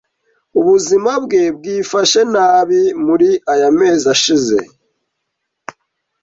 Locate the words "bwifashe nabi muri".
1.57-3.29